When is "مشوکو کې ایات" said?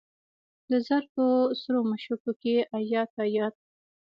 1.91-3.11